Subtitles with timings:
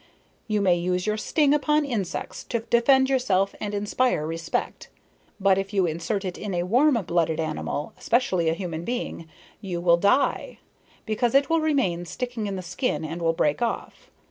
[0.47, 4.89] You may use your sting upon insects, to defend yourself and inspire respect,
[5.39, 9.27] but if you insert it in a warm blooded animal, especially a human being,
[9.61, 10.57] you will die,
[11.05, 14.09] because it will remain sticking in the skin and will break off.